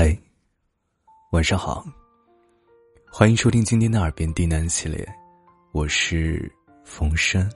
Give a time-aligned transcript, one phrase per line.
[0.00, 0.16] 嗨，
[1.32, 1.84] 晚上好。
[3.10, 5.04] 欢迎收听今天的《耳边低喃》系列，
[5.72, 6.48] 我是
[6.84, 7.50] 冯生，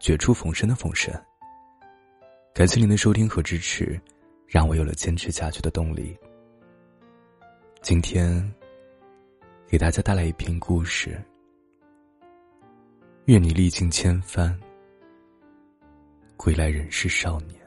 [0.00, 1.12] 绝处逢生的冯生。
[2.54, 4.00] 感谢您的收听和支持，
[4.46, 6.16] 让我有了坚持下去的动力。
[7.82, 8.50] 今天
[9.68, 11.22] 给大家带来一篇故事。
[13.26, 14.58] 愿你历经千帆，
[16.34, 17.61] 归来仍是少年。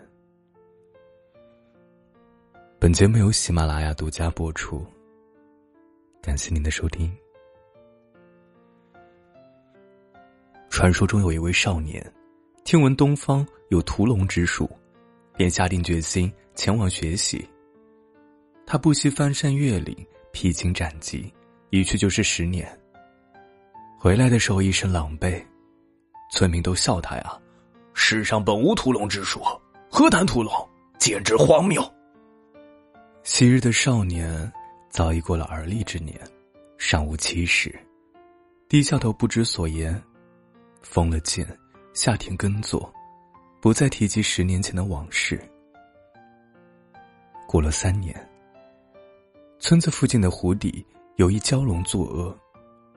[2.78, 4.86] 本节目由喜马拉雅独家播出，
[6.22, 7.10] 感谢您的收听。
[10.70, 12.06] 传说中有一位少年，
[12.66, 14.70] 听闻东方有屠龙之术，
[15.38, 17.48] 便下定决心前往学习。
[18.68, 19.96] 他不惜翻山越岭，
[20.34, 21.34] 披荆斩棘，
[21.70, 22.68] 一去就是十年。
[23.98, 25.42] 回来的时候一身狼狈，
[26.30, 27.40] 村民都笑他呀
[27.96, 29.42] ：“世上本无屠龙之术，
[29.90, 30.54] 何谈屠龙？
[31.00, 31.82] 简直荒谬！”
[33.28, 34.54] 昔日的少年
[34.88, 36.16] 早已过了而立之年，
[36.78, 37.76] 尚无妻室，
[38.70, 40.00] 低下头不知所言，
[40.84, 41.44] 封了剑，
[41.96, 42.94] 下田耕作，
[43.60, 45.42] 不再提及十年前的往事。
[47.48, 48.16] 过了三年，
[49.58, 52.38] 村子附近的湖底有一蛟龙作恶，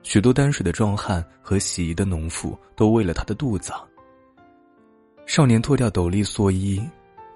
[0.02, 3.72] 许多担水的壮汉和洗衣的农妇都喂了他的肚子。
[5.24, 6.86] 少年脱掉斗笠蓑衣，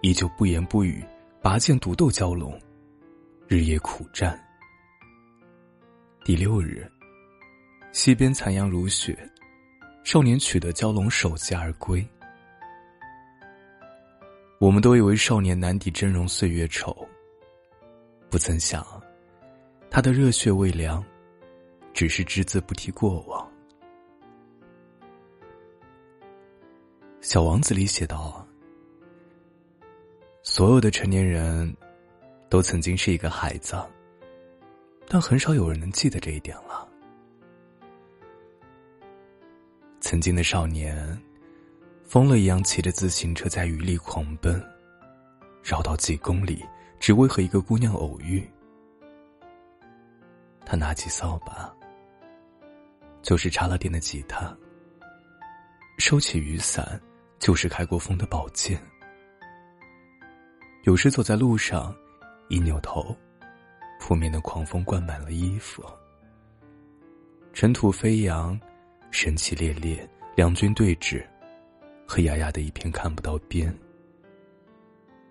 [0.03, 1.03] 依旧不言不语，
[1.41, 2.55] 拔剑独斗蛟龙。
[3.53, 4.43] 日夜苦战。
[6.25, 6.91] 第六日，
[7.93, 9.15] 西边残阳如血，
[10.05, 12.03] 少年取得蛟龙首级而归。
[14.59, 17.07] 我们都以为少年难抵峥嵘岁月丑，
[18.31, 18.83] 不曾想，
[19.91, 21.05] 他的热血未凉，
[21.93, 23.53] 只是只字不提过往。
[27.21, 28.49] 小王子里写道
[30.43, 31.71] ：“所有的成年人。”
[32.53, 33.83] 都曾经是一个孩子，
[35.09, 36.87] 但很少有人能记得这一点了。
[40.03, 41.19] 曾经的少年，
[42.05, 44.63] 疯了一样骑着自行车在雨里狂奔，
[45.63, 46.63] 绕道几公里，
[47.01, 48.47] 只为和一个姑娘偶遇。
[50.67, 51.75] 他拿起扫把，
[53.23, 54.55] 就是插了电的吉他；
[55.97, 57.01] 收起雨伞，
[57.39, 58.79] 就是开过锋的宝剑。
[60.83, 61.97] 有时走在路上。
[62.53, 63.17] 一扭头，
[63.99, 65.83] 扑面的狂风灌满了衣服，
[67.55, 68.61] 尘土飞扬，
[69.11, 71.27] 神气烈烈，两军对峙，
[72.07, 73.75] 黑压压的一片看不到边。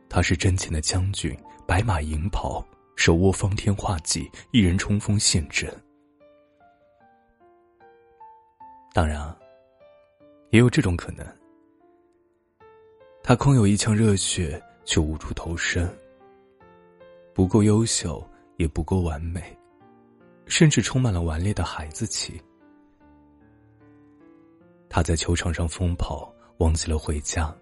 [0.10, 1.38] 他是真前的将军，
[1.68, 2.66] 白马银袍，
[2.96, 5.72] 手握方天画戟，一人冲锋陷阵。
[8.94, 9.32] 当然，
[10.50, 11.24] 也有这种可能，
[13.22, 15.88] 他空有一腔热血，却无处投身。
[17.34, 18.26] 不够优秀，
[18.58, 19.58] 也不够完美，
[20.46, 22.42] 甚至充满了顽劣的孩子气。
[24.90, 27.56] 他在球场上疯跑，忘记了回家。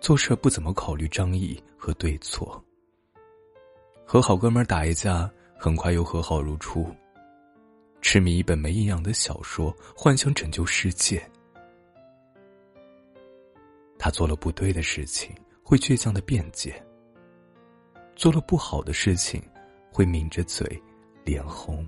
[0.00, 2.62] 做事不怎么考虑张毅和对错。
[4.04, 6.86] 和好哥们打一架，很快又和好如初。
[8.02, 11.20] 痴迷一本没营养的小说，幻想拯救世界。
[13.98, 16.80] 他做了不对的事情，会倔强的辩解。
[18.16, 19.42] 做了不好的事情，
[19.92, 20.82] 会抿着嘴，
[21.22, 21.86] 脸红。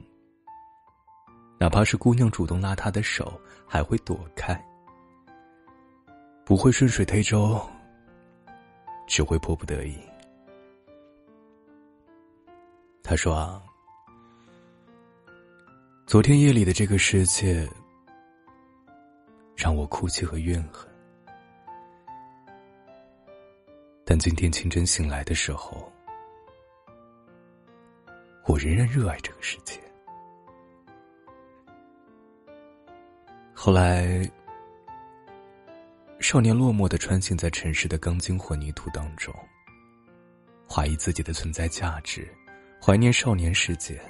[1.58, 4.54] 哪怕是姑娘主动拉他的手，还会躲开。
[6.44, 7.58] 不会顺水推舟，
[9.06, 9.98] 只会迫不得已。
[13.02, 13.62] 他说：“啊，
[16.06, 17.66] 昨天夜里的这个世界，
[19.56, 20.86] 让我哭泣和怨恨。
[24.04, 25.90] 但今天清晨醒来的时候。”
[28.48, 29.78] 我仍然热爱这个世界。
[33.52, 34.28] 后来，
[36.18, 39.34] 少年落寞的穿行在城市的钢筋混凝土当中，
[40.66, 42.26] 怀疑自己的存在价值，
[42.82, 44.00] 怀念少年时节。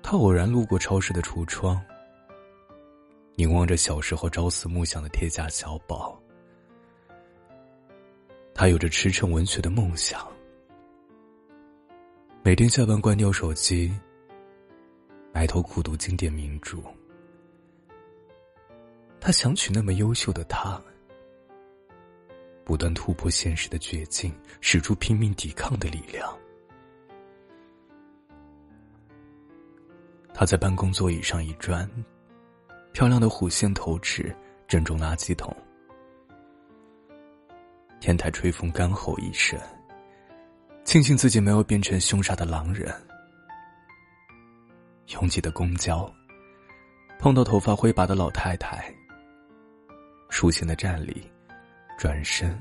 [0.00, 1.84] 他偶然路过超市的橱窗，
[3.34, 6.16] 凝望着小时候朝思暮想的铁甲小宝。
[8.54, 10.24] 他有着驰骋文学的梦想。
[12.42, 13.92] 每天下班关掉手机，
[15.30, 16.78] 埋头苦读经典名著。
[19.20, 20.82] 他想娶那么优秀的她，
[22.64, 26.34] 不断突破现实的绝境，使出拼命抵抗的力量。
[30.32, 31.88] 他在办公座椅上一转，
[32.94, 34.34] 漂亮的弧线头纸，
[34.66, 35.54] 正中垃圾桶。
[38.00, 39.60] 天台吹风干吼一声。
[40.90, 42.92] 庆幸自己没有变成凶杀的狼人。
[45.10, 46.12] 拥挤的公交，
[47.16, 48.92] 碰到头发灰白的老太太，
[50.30, 51.30] 舒心的站立，
[51.96, 52.60] 转身，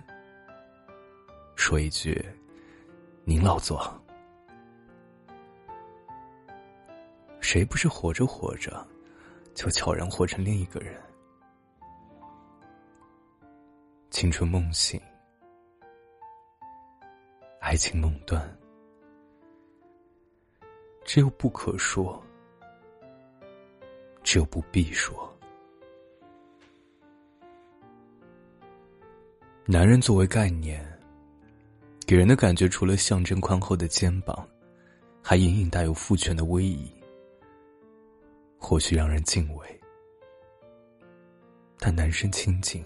[1.56, 2.24] 说一句
[3.26, 4.00] ：“您老坐。”
[7.42, 8.88] 谁不是活着活着，
[9.56, 11.02] 就悄然活成另一个人？
[14.12, 15.02] 青春梦醒，
[17.60, 18.58] 爱情梦断，
[21.06, 22.22] 只有不可说。
[24.22, 25.34] 只有不必说。
[29.66, 30.86] 男人作为概念，
[32.06, 34.48] 给人的感觉除了象征宽厚的肩膀，
[35.24, 36.92] 还隐隐带有父权的威仪，
[38.60, 39.82] 或许让人敬畏。
[41.80, 42.84] 但男生亲近，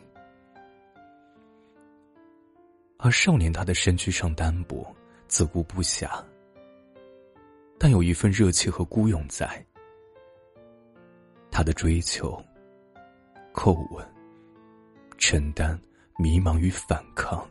[3.04, 4.96] 而少年他的身躯上单薄，
[5.28, 6.24] 自顾不暇，
[7.78, 9.46] 但有一份热切和孤勇在。
[11.52, 12.42] 他的追求、
[13.54, 14.14] 叩问、
[15.18, 15.78] 承担、
[16.18, 17.46] 迷茫与反抗，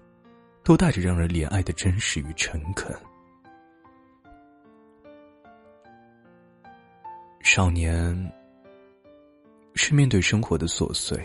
[0.64, 2.90] 都带着让人怜爱的真实与诚恳。
[7.42, 8.32] 少年
[9.74, 11.22] 是面对生活的琐碎，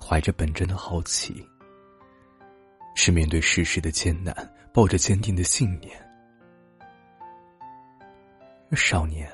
[0.00, 1.34] 怀着本真的好奇；
[3.00, 4.34] 是面对世事的艰难，
[4.74, 5.96] 抱着坚定的信念。
[8.72, 9.30] 少年。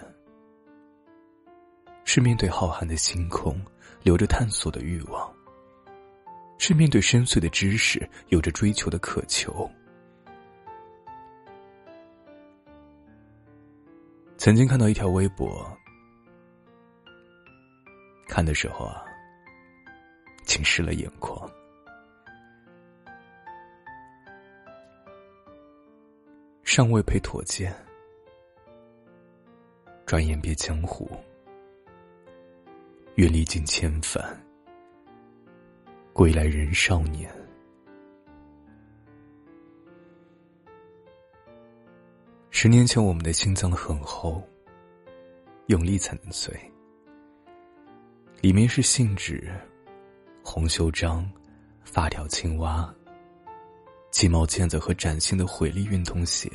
[2.04, 3.58] 是面对浩瀚的星空，
[4.02, 5.32] 留着探索的欲望；
[6.58, 9.68] 是面对深邃的知识，有着追求的渴求。
[14.36, 15.66] 曾经看到一条微博，
[18.28, 19.02] 看的时候啊，
[20.44, 21.43] 浸湿了眼眶。
[26.76, 27.72] 尚未配妥剑，
[30.04, 31.08] 转眼别江湖。
[33.14, 34.20] 愿历尽千帆，
[36.12, 37.32] 归来仍少年。
[42.50, 44.42] 十年前，我们的心脏很厚，
[45.66, 46.52] 用力才能碎。
[48.40, 49.48] 里面是信纸、
[50.42, 51.24] 红袖章、
[51.84, 52.92] 发条青蛙、
[54.14, 56.48] 鸡毛毽子和崭新的回力运动鞋。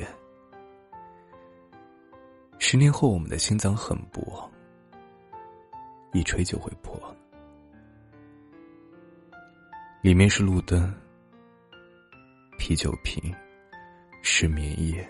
[2.58, 4.50] 十年后，我们的心脏很薄。
[6.14, 6.98] 一吹就会破。
[10.00, 10.90] 里面是路灯、
[12.56, 13.22] 啤酒瓶、
[14.22, 15.06] 失眠夜、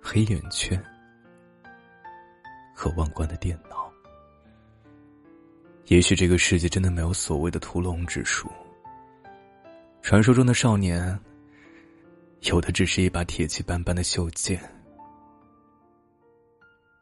[0.00, 0.82] 黑眼圈
[2.74, 3.92] 和万贯的电脑。
[5.88, 8.50] 也许这个世界真的没有所谓的屠龙之术。
[10.00, 11.16] 传说中的少年，
[12.42, 14.60] 有的只是一把铁器斑斑的袖剑。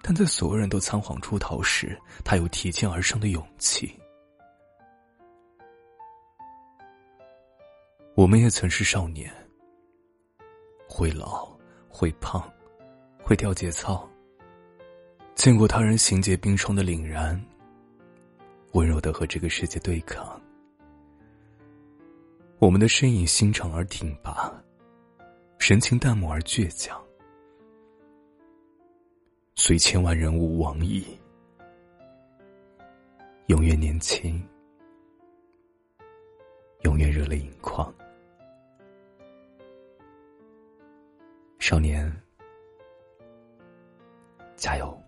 [0.02, 3.94] 但在所有人都仓皇出逃时，他有提剑而上的勇气。
[8.14, 9.32] 我们也曾是少年，
[10.88, 11.48] 会老，
[11.88, 12.50] 会胖，
[13.22, 14.08] 会掉节操。
[15.34, 17.40] 见过他人行劫冰霜的凛然，
[18.72, 20.38] 温柔的和这个世界对抗。
[22.58, 24.52] 我们的身影心长而挺拔，
[25.60, 27.00] 神情淡漠而倔强。
[29.54, 31.06] 虽千万人吾往矣，
[33.46, 34.42] 永远年轻，
[36.82, 37.94] 永远热泪盈眶。
[41.58, 42.10] 少年，
[44.56, 45.00] 加油！